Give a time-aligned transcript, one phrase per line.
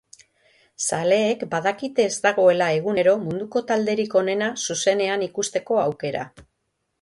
[0.85, 6.27] Zaleek badakite ez dagoela egunero munduko talderik onena zuzenean ikusteko aukera.